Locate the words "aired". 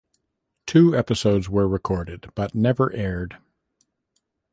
2.93-3.37